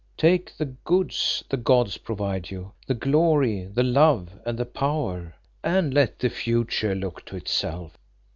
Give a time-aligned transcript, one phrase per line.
[0.17, 5.93] Take the goods the gods provide you the glory, the love and the power and
[5.93, 7.99] let the future look to itself."